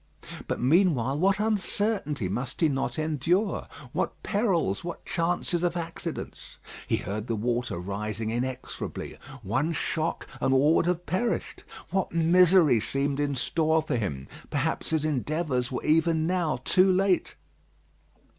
But 0.47 0.59
meanwhile 0.59 1.19
what 1.19 1.39
uncertainty 1.39 2.27
must 2.27 2.61
he 2.61 2.69
not 2.69 2.97
endure! 2.97 3.67
What 3.91 4.23
perils, 4.23 4.83
what 4.83 5.05
chances 5.05 5.61
of 5.61 5.77
accidents! 5.77 6.57
He 6.87 6.95
heard 6.97 7.27
the 7.27 7.35
water 7.35 7.77
rising 7.77 8.31
inexorably. 8.31 9.19
One 9.43 9.71
shock, 9.73 10.25
and 10.41 10.55
all 10.55 10.73
would 10.73 10.87
have 10.87 11.05
perished. 11.05 11.63
What 11.91 12.11
misery 12.13 12.79
seemed 12.79 13.19
in 13.19 13.35
store 13.35 13.83
for 13.83 13.95
him. 13.95 14.27
Perhaps 14.49 14.89
his 14.89 15.05
endeavours 15.05 15.71
were 15.71 15.83
even 15.83 16.25
now 16.25 16.59
too 16.63 16.91
late. 16.91 17.35